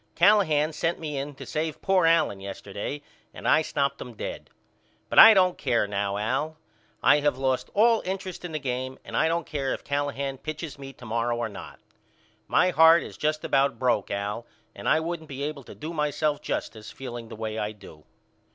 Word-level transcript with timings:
Callahan 0.15 0.73
sent 0.73 0.97
me 0.97 1.15
in 1.15 1.35
to 1.35 1.45
save 1.45 1.79
poor 1.79 2.07
Allen 2.07 2.39
yesterday 2.39 3.03
and 3.35 3.47
I 3.47 3.61
stopped 3.61 3.99
them 3.99 4.15
dead. 4.15 4.49
But 5.09 5.19
I 5.19 5.35
don't 5.35 5.59
care 5.59 5.85
now 5.87 6.17
Al. 6.17 6.57
I 7.03 7.19
have 7.19 7.37
lost 7.37 7.69
all 7.75 8.01
interest 8.03 8.43
in 8.43 8.51
the 8.51 8.57
game 8.57 8.97
and 9.05 9.15
I 9.15 9.27
don't 9.27 9.45
care 9.45 9.75
if 9.75 9.83
Callahan 9.83 10.39
pitches 10.39 10.79
me 10.79 10.91
to 10.93 11.05
morrow 11.05 11.37
or 11.37 11.49
not. 11.49 11.79
My 12.47 12.71
heart 12.71 13.03
is 13.03 13.15
just 13.15 13.45
about 13.45 13.77
broke 13.77 14.09
Al 14.09 14.47
and 14.73 14.89
I 14.89 14.99
wouldn't 14.99 15.29
be 15.29 15.43
able 15.43 15.61
to 15.65 15.75
do 15.75 15.93
myself 15.93 16.41
justice 16.41 16.89
feeling 16.89 17.27
the 17.29 17.35
way 17.35 17.59
I 17.59 17.71
do. 17.71 18.03